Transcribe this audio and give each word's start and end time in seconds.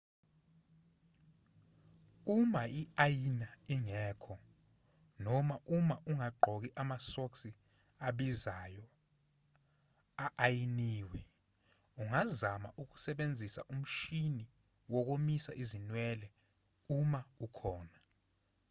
uma 2.37 2.61
i-ayina 2.81 3.49
ingekho 3.73 4.33
noma 5.25 5.55
uma 5.77 5.95
ungagqoki 6.09 6.69
amasokisi 6.81 7.51
abizayo 8.07 8.85
a-ayiniwe 10.25 11.21
ungazama 12.01 12.69
ukusebenzisa 12.81 13.61
umshini 13.73 14.45
wokomisa 14.91 15.51
izinwele 15.63 16.27
uma 16.97 17.21
ukhona 17.45 17.97